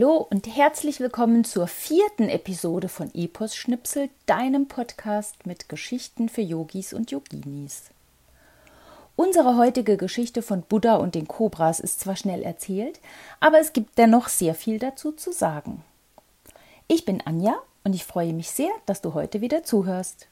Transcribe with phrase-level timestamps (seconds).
[0.00, 6.40] Hallo und herzlich willkommen zur vierten Episode von Epos Schnipsel, deinem Podcast mit Geschichten für
[6.40, 7.90] Yogis und Yoginis.
[9.14, 12.98] Unsere heutige Geschichte von Buddha und den Kobras ist zwar schnell erzählt,
[13.40, 15.84] aber es gibt dennoch sehr viel dazu zu sagen.
[16.88, 20.28] Ich bin Anja und ich freue mich sehr, dass du heute wieder zuhörst.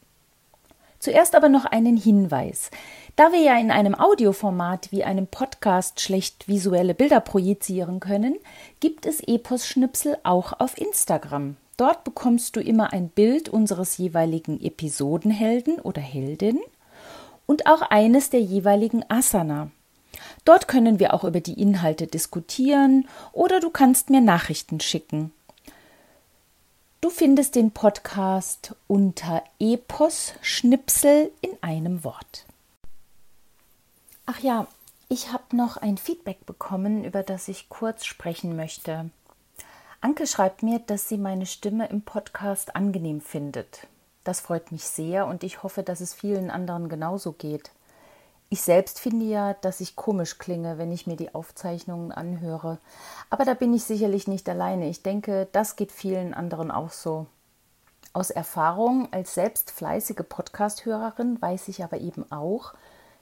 [0.99, 2.71] Zuerst aber noch einen Hinweis.
[3.17, 8.37] Da wir ja in einem Audioformat wie einem Podcast schlecht visuelle Bilder projizieren können,
[8.81, 11.57] gibt es Epos-Schnipsel auch auf Instagram.
[11.77, 16.59] Dort bekommst du immer ein Bild unseres jeweiligen Episodenhelden oder Heldin
[17.47, 19.71] und auch eines der jeweiligen Asana.
[20.45, 25.33] Dort können wir auch über die Inhalte diskutieren oder du kannst mir Nachrichten schicken.
[27.01, 32.45] Du findest den Podcast unter Epos Schnipsel in einem Wort.
[34.27, 34.67] Ach ja,
[35.09, 39.11] ich habe noch ein Feedback bekommen, über das ich kurz sprechen möchte.
[40.01, 43.87] Anke schreibt mir, dass sie meine Stimme im Podcast angenehm findet.
[44.25, 47.71] Das freut mich sehr und ich hoffe, dass es vielen anderen genauso geht.
[48.51, 52.79] Ich selbst finde ja, dass ich komisch klinge, wenn ich mir die Aufzeichnungen anhöre.
[53.29, 54.89] Aber da bin ich sicherlich nicht alleine.
[54.89, 57.27] Ich denke, das geht vielen anderen auch so.
[58.15, 62.73] Aus Erfahrung als selbst fleißige Podcast-Hörerin weiß ich aber eben auch,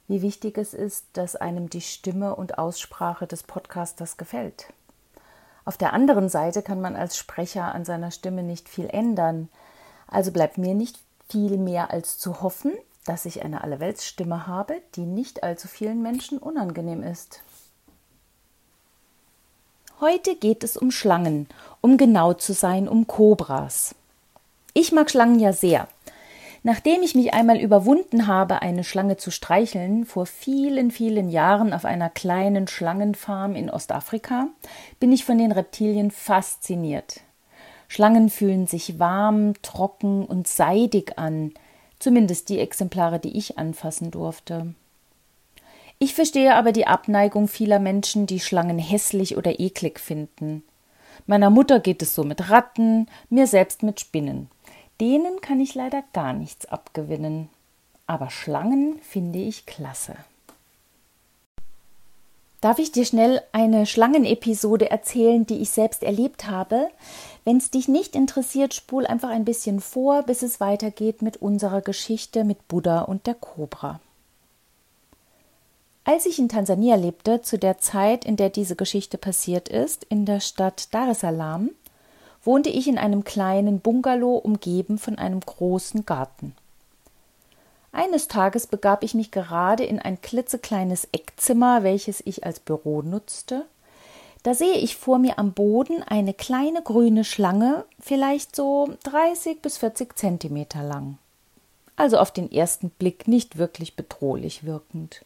[0.07, 4.71] wie wichtig es ist, dass einem die Stimme und Aussprache des Podcasters gefällt.
[5.65, 9.49] Auf der anderen Seite kann man als Sprecher an seiner Stimme nicht viel ändern.
[10.07, 10.97] Also bleibt mir nicht
[11.27, 12.71] viel mehr als zu hoffen,
[13.07, 17.41] dass ich eine Allerweltsstimme habe, die nicht allzu vielen Menschen unangenehm ist.
[19.99, 21.47] Heute geht es um Schlangen,
[21.81, 23.95] um genau zu sein, um Kobras.
[24.73, 25.87] Ich mag Schlangen ja sehr.
[26.61, 31.85] Nachdem ich mich einmal überwunden habe, eine Schlange zu streicheln, vor vielen, vielen Jahren auf
[31.85, 34.49] einer kleinen Schlangenfarm in Ostafrika,
[34.99, 37.21] bin ich von den Reptilien fasziniert.
[37.87, 41.53] Schlangen fühlen sich warm, trocken und seidig an,
[41.99, 44.73] zumindest die Exemplare, die ich anfassen durfte.
[45.99, 50.63] Ich verstehe aber die Abneigung vieler Menschen, die Schlangen hässlich oder eklig finden.
[51.25, 54.49] Meiner Mutter geht es so mit Ratten, mir selbst mit Spinnen.
[55.01, 57.49] Denen kann ich leider gar nichts abgewinnen.
[58.05, 60.15] Aber Schlangen finde ich klasse.
[62.67, 66.89] Darf ich dir schnell eine Schlangenepisode erzählen, die ich selbst erlebt habe?
[67.45, 71.79] Wenn es dich nicht interessiert, spul einfach ein bisschen vor, bis es weitergeht mit unserer
[71.79, 74.01] Geschichte mit Buddha und der Kobra.
[76.03, 80.25] Als ich in Tansania lebte, zu der Zeit, in der diese Geschichte passiert ist, in
[80.25, 81.69] der Stadt Dar es Salaam,
[82.43, 86.53] wohnte ich in einem kleinen Bungalow umgeben von einem großen Garten.
[87.97, 93.65] Eines Tages begab ich mich gerade in ein klitzekleines Eckzimmer, welches ich als Büro nutzte.
[94.43, 99.79] Da sehe ich vor mir am Boden eine kleine grüne Schlange, vielleicht so 30 bis
[99.79, 101.17] 40 Zentimeter lang.
[101.95, 105.25] Also auf den ersten Blick nicht wirklich bedrohlich wirkend.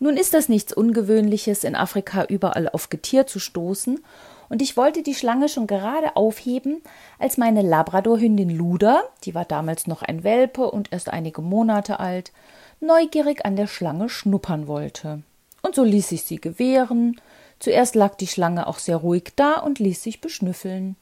[0.00, 4.02] Nun ist das nichts Ungewöhnliches, in Afrika überall auf Getier zu stoßen,
[4.50, 6.82] und ich wollte die Schlange schon gerade aufheben,
[7.18, 12.32] als meine Labradorhündin Luda, die war damals noch ein Welpe und erst einige Monate alt,
[12.80, 15.22] neugierig an der Schlange schnuppern wollte.
[15.62, 17.20] Und so ließ ich sie gewähren.
[17.60, 20.96] Zuerst lag die Schlange auch sehr ruhig da und ließ sich beschnüffeln.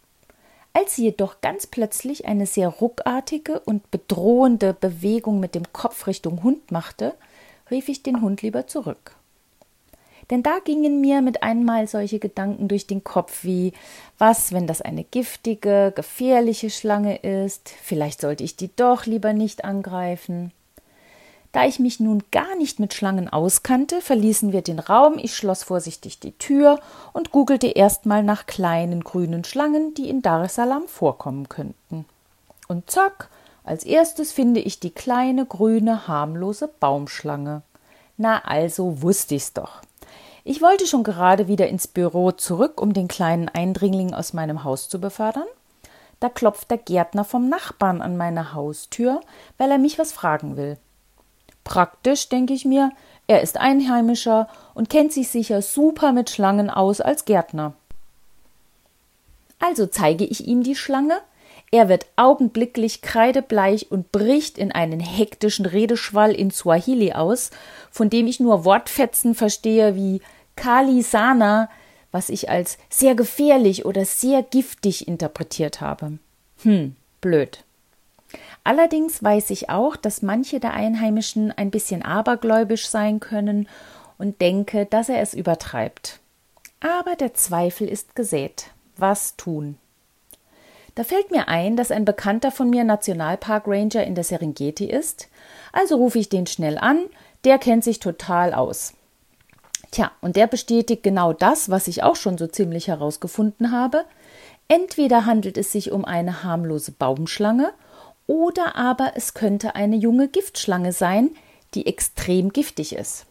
[0.75, 6.43] Als sie jedoch ganz plötzlich eine sehr ruckartige und bedrohende Bewegung mit dem Kopf Richtung
[6.43, 7.15] Hund machte,
[7.71, 9.17] rief ich den Hund lieber zurück.
[10.31, 13.73] Denn da gingen mir mit einmal solche Gedanken durch den Kopf wie
[14.19, 19.65] was, wenn das eine giftige, gefährliche Schlange ist, vielleicht sollte ich die doch lieber nicht
[19.65, 20.53] angreifen.
[21.53, 25.63] Da ich mich nun gar nicht mit Schlangen auskannte, verließen wir den Raum, ich schloss
[25.63, 26.79] vorsichtig die Tür
[27.15, 32.05] und googelte erstmal nach kleinen grünen Schlangen, die in Dar es Salaam vorkommen könnten.
[32.69, 33.31] Und zack,
[33.65, 37.63] als erstes finde ich die kleine grüne harmlose Baumschlange.
[38.19, 39.81] Na also wusste ich's doch.
[40.51, 44.89] Ich wollte schon gerade wieder ins Büro zurück, um den kleinen Eindringling aus meinem Haus
[44.89, 45.45] zu befördern.
[46.21, 49.21] Da klopft der Gärtner vom Nachbarn an meine Haustür,
[49.59, 50.79] weil er mich was fragen will.
[51.65, 52.93] Praktisch, denke ich mir,
[53.27, 57.75] er ist Einheimischer und kennt sich sicher super mit Schlangen aus als Gärtner.
[59.59, 61.21] Also zeige ich ihm die Schlange,
[61.71, 67.51] er wird augenblicklich kreidebleich und bricht in einen hektischen Redeschwall in Swahili aus,
[67.91, 70.23] von dem ich nur Wortfetzen verstehe wie
[70.59, 71.71] Kali Sana,
[72.11, 76.19] was ich als sehr gefährlich oder sehr giftig interpretiert habe.
[76.63, 77.63] Hm, blöd.
[78.65, 83.69] Allerdings weiß ich auch, dass manche der Einheimischen ein bisschen abergläubisch sein können
[84.19, 86.19] und denke, dass er es übertreibt.
[86.81, 88.71] Aber der Zweifel ist gesät.
[88.97, 89.79] Was tun?
[90.97, 95.29] Da fällt mir ein, dass ein Bekannter von mir Nationalpark Ranger in der Serengeti ist.
[95.73, 97.07] Also rufe ich den schnell an,
[97.45, 98.95] der kennt sich total aus.
[99.91, 104.05] Tja, und der bestätigt genau das, was ich auch schon so ziemlich herausgefunden habe.
[104.69, 107.73] Entweder handelt es sich um eine harmlose Baumschlange
[108.27, 111.31] oder aber es könnte eine junge Giftschlange sein,
[111.75, 113.25] die extrem giftig ist.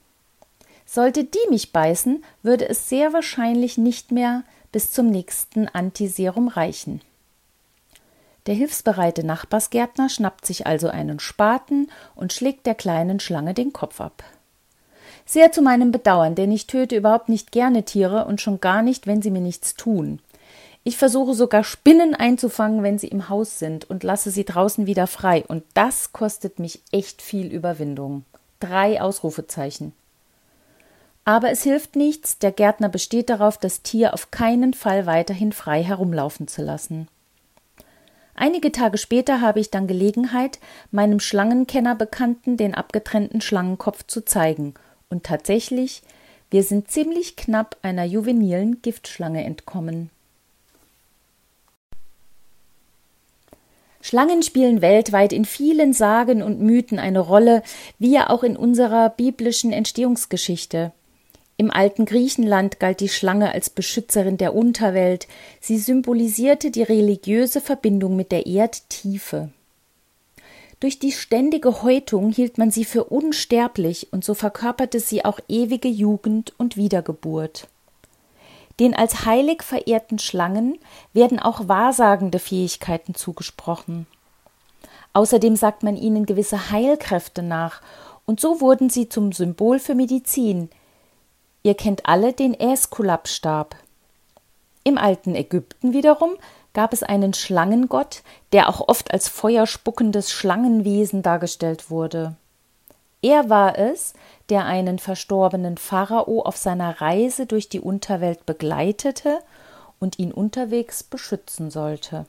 [0.85, 7.01] Sollte die mich beißen, würde es sehr wahrscheinlich nicht mehr bis zum nächsten Antiserum reichen.
[8.47, 13.99] Der hilfsbereite Nachbarsgärtner schnappt sich also einen Spaten und schlägt der kleinen Schlange den Kopf
[13.99, 14.23] ab.
[15.29, 19.07] Sehr zu meinem Bedauern, denn ich töte überhaupt nicht gerne Tiere und schon gar nicht,
[19.07, 20.19] wenn sie mir nichts tun.
[20.85, 25.05] Ich versuche sogar Spinnen einzufangen, wenn sie im Haus sind und lasse sie draußen wieder
[25.05, 25.43] frei.
[25.45, 28.23] Und das kostet mich echt viel Überwindung.
[28.61, 29.91] Drei Ausrufezeichen.
[31.25, 35.83] Aber es hilft nichts, der Gärtner besteht darauf, das Tier auf keinen Fall weiterhin frei
[35.83, 37.09] herumlaufen zu lassen.
[38.33, 40.59] Einige Tage später habe ich dann Gelegenheit,
[40.91, 44.73] meinem Schlangenkenner-Bekannten den abgetrennten Schlangenkopf zu zeigen.
[45.09, 46.01] Und tatsächlich,
[46.49, 50.09] wir sind ziemlich knapp einer juvenilen Giftschlange entkommen.
[54.01, 57.61] Schlangen spielen weltweit in vielen Sagen und Mythen eine Rolle,
[57.99, 60.93] wie ja auch in unserer biblischen Entstehungsgeschichte.
[61.57, 65.27] Im alten Griechenland galt die Schlange als Beschützerin der Unterwelt,
[65.59, 69.49] sie symbolisierte die religiöse Verbindung mit der Erdtiefe.
[70.79, 75.87] Durch die ständige Häutung hielt man sie für unsterblich und so verkörperte sie auch ewige
[75.87, 77.67] Jugend und Wiedergeburt.
[78.79, 80.77] Den als heilig verehrten Schlangen
[81.13, 84.05] werden auch wahrsagende Fähigkeiten zugesprochen.
[85.13, 87.81] Außerdem sagt man ihnen gewisse Heilkräfte nach,
[88.25, 90.69] und so wurden sie zum Symbol für Medizin.
[91.63, 93.75] Ihr kennt alle den Äskulapstab.
[94.83, 96.35] Im alten Ägypten wiederum
[96.77, 98.21] gab es einen Schlangengott,
[98.51, 102.35] der auch oft als feuerspuckendes Schlangenwesen dargestellt wurde.
[103.23, 104.13] Er war es,
[104.49, 109.39] der einen verstorbenen Pharao auf seiner Reise durch die Unterwelt begleitete
[109.99, 112.27] und ihn unterwegs beschützen sollte.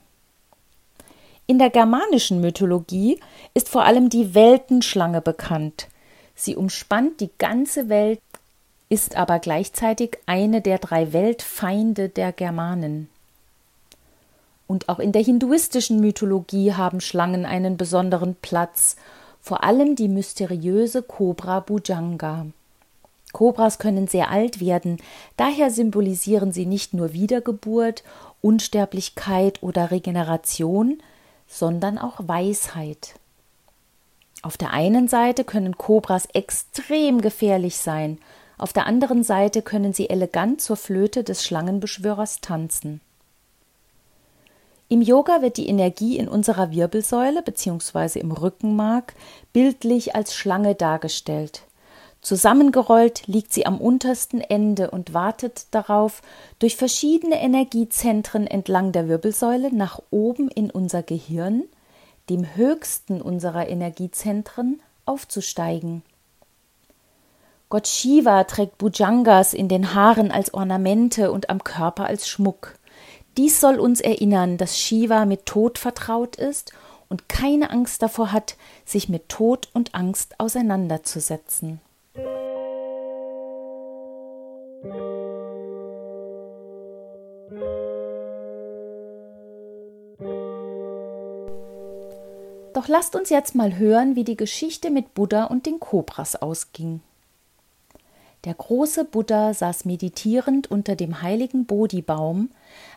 [1.47, 3.21] In der germanischen Mythologie
[3.53, 5.89] ist vor allem die Weltenschlange bekannt.
[6.35, 8.23] Sie umspannt die ganze Welt,
[8.89, 13.11] ist aber gleichzeitig eine der drei Weltfeinde der Germanen.
[14.69, 18.95] Und auch in der hinduistischen Mythologie haben Schlangen einen besonderen Platz
[19.41, 22.47] vor allem die mysteriöse Kobra Bujanga.
[23.33, 24.99] Kobras können sehr alt werden,
[25.37, 28.05] daher symbolisieren sie nicht nur Wiedergeburt,
[28.43, 30.99] Unsterblichkeit oder Regeneration,
[31.47, 33.15] sondern auch Weisheit.
[34.43, 38.19] Auf der einen Seite können Kobras extrem gefährlich sein,
[38.59, 43.01] auf der anderen Seite können sie elegant zur Flöte des Schlangenbeschwörers tanzen.
[44.91, 48.21] Im Yoga wird die Energie in unserer Wirbelsäule bzw.
[48.21, 49.15] im Rückenmark
[49.53, 51.63] bildlich als Schlange dargestellt.
[52.23, 56.23] Zusammengerollt liegt sie am untersten Ende und wartet darauf,
[56.59, 61.65] durch verschiedene Energiezentren entlang der Wirbelsäule nach oben in unser Gehirn,
[62.31, 66.03] dem höchsten unserer Energiezentren, aufzusteigen.
[67.69, 72.78] Gott Shiva trägt Bujangas in den Haaren als Ornamente und am Körper als Schmuck.
[73.39, 76.73] Dies soll uns erinnern, dass Shiva mit Tod vertraut ist
[77.09, 81.81] und keine Angst davor hat, sich mit Tod und Angst auseinanderzusetzen.
[92.75, 97.03] Doch lasst uns jetzt mal hören, wie die Geschichte mit Buddha und den Kobras ausging.
[98.49, 102.49] Der große Buddha saß meditierend unter dem heiligen Bodhibaum,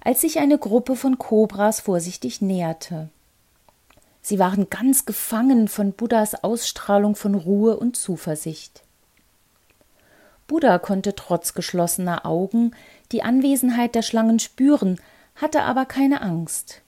[0.02, 3.10] als sich eine Gruppe von Kobras vorsichtig näherte.
[4.22, 8.84] Sie waren ganz gefangen von Buddhas Ausstrahlung von Ruhe und Zuversicht.
[10.48, 12.72] Buddha konnte trotz geschlossener Augen
[13.12, 15.02] die Anwesenheit der Schlangen spüren,
[15.36, 16.82] hatte aber keine Angst.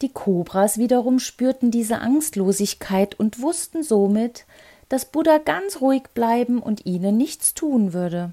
[0.00, 4.46] Die Kobras wiederum spürten diese Angstlosigkeit und wussten somit,
[4.88, 8.32] dass Buddha ganz ruhig bleiben und ihnen nichts tun würde.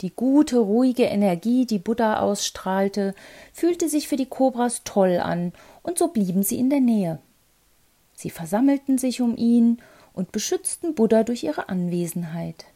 [0.00, 3.14] Die gute, ruhige Energie, die Buddha ausstrahlte,
[3.52, 5.52] fühlte sich für die Kobras toll an,
[5.82, 7.18] und so blieben sie in der Nähe.
[8.14, 9.78] Sie versammelten sich um ihn
[10.14, 12.66] und beschützten Buddha durch ihre Anwesenheit.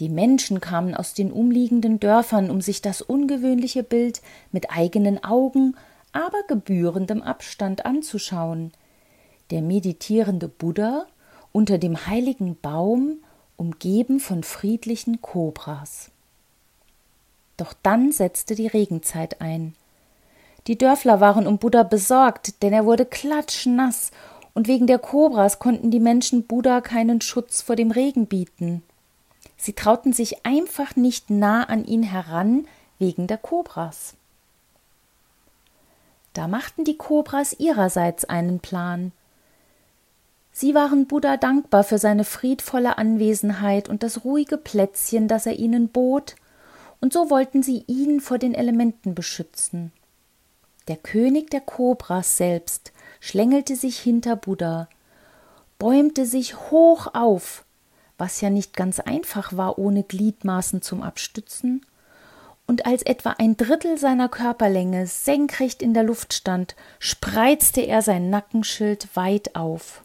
[0.00, 5.76] Die Menschen kamen aus den umliegenden Dörfern, um sich das ungewöhnliche Bild mit eigenen Augen,
[6.12, 8.72] aber gebührendem Abstand anzuschauen.
[9.50, 11.06] Der meditierende Buddha
[11.52, 13.18] unter dem heiligen Baum,
[13.56, 16.10] umgeben von friedlichen Kobras.
[17.56, 19.74] Doch dann setzte die Regenzeit ein.
[20.66, 24.10] Die Dörfler waren um Buddha besorgt, denn er wurde klatschnass,
[24.54, 28.82] und wegen der Kobras konnten die Menschen Buddha keinen Schutz vor dem Regen bieten.
[29.56, 32.66] Sie trauten sich einfach nicht nah an ihn heran
[32.98, 34.14] wegen der Kobras.
[36.32, 39.12] Da machten die Kobras ihrerseits einen Plan.
[40.52, 45.88] Sie waren Buddha dankbar für seine friedvolle Anwesenheit und das ruhige Plätzchen, das er ihnen
[45.88, 46.36] bot,
[47.00, 49.92] und so wollten sie ihn vor den Elementen beschützen.
[50.88, 54.88] Der König der Kobras selbst schlängelte sich hinter Buddha,
[55.78, 57.64] bäumte sich hoch auf,
[58.18, 61.84] was ja nicht ganz einfach war ohne Gliedmaßen zum Abstützen,
[62.66, 68.30] und als etwa ein Drittel seiner Körperlänge senkrecht in der Luft stand, spreizte er sein
[68.30, 70.04] Nackenschild weit auf.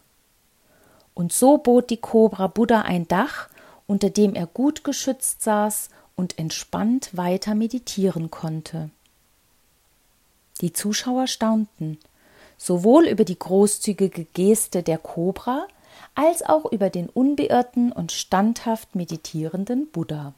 [1.18, 3.48] Und so bot die Kobra Buddha ein Dach,
[3.88, 8.90] unter dem er gut geschützt saß und entspannt weiter meditieren konnte.
[10.60, 11.98] Die Zuschauer staunten,
[12.56, 15.66] sowohl über die großzügige Geste der Kobra
[16.14, 20.34] als auch über den unbeirrten und standhaft meditierenden Buddha.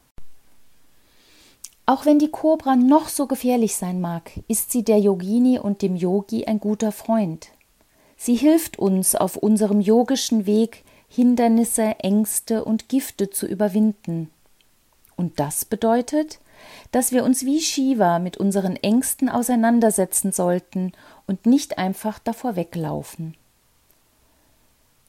[1.85, 5.95] Auch wenn die Kobra noch so gefährlich sein mag, ist sie der Yogini und dem
[5.95, 7.49] Yogi ein guter Freund.
[8.23, 14.29] Sie hilft uns auf unserem yogischen Weg, Hindernisse, Ängste und Gifte zu überwinden.
[15.15, 16.37] Und das bedeutet,
[16.91, 20.91] dass wir uns wie Shiva mit unseren Ängsten auseinandersetzen sollten
[21.25, 23.33] und nicht einfach davor weglaufen.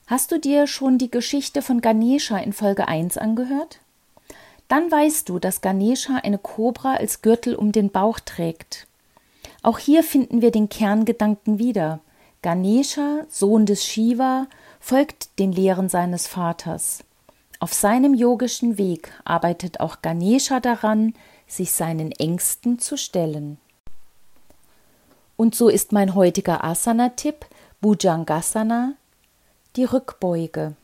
[0.07, 3.81] Hast du dir schon die Geschichte von Ganesha in Folge 1 angehört?
[4.69, 8.87] Dann weißt du, dass Ganesha eine Kobra als Gürtel um den Bauch trägt.
[9.62, 12.00] Auch hier finden wir den Kerngedanken wieder.
[12.42, 14.49] Ganesha, Sohn des Shiva,
[14.80, 17.04] folgt den Lehren seines Vaters.
[17.61, 21.14] Auf seinem yogischen Weg arbeitet auch Ganesha daran,
[21.46, 23.58] sich seinen Ängsten zu stellen.
[25.37, 27.46] Und so ist mein heutiger Asana-Tipp
[27.80, 28.94] Bhujangasana,
[29.76, 30.75] die Rückbeuge.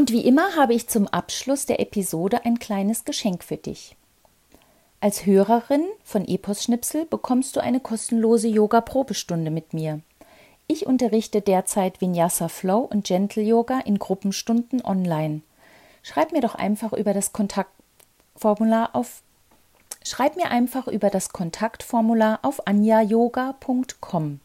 [0.00, 3.96] Und wie immer habe ich zum Abschluss der Episode ein kleines Geschenk für dich.
[4.98, 10.00] Als Hörerin von Epos Schnipsel bekommst du eine kostenlose Yoga-Probestunde mit mir.
[10.68, 15.42] Ich unterrichte derzeit Vinyasa Flow und Gentle Yoga in Gruppenstunden online.
[16.02, 19.22] Schreib mir doch einfach über das Kontaktformular auf
[20.02, 24.40] Schreib mir einfach über das Kontaktformular auf anjayoga.com.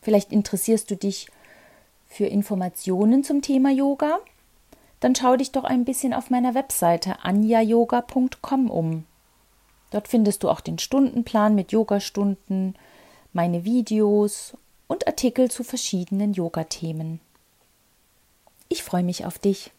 [0.00, 1.26] Vielleicht interessierst du dich
[2.12, 4.20] für Informationen zum Thema Yoga?
[5.00, 9.04] Dann schau dich doch ein bisschen auf meiner Webseite anjayoga.com um.
[9.90, 12.76] Dort findest du auch den Stundenplan mit Yogastunden,
[13.32, 17.20] meine Videos und Artikel zu verschiedenen Yogathemen.
[18.68, 19.72] Ich freue mich auf dich.